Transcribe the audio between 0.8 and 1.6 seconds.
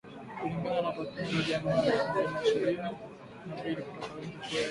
na takwimu za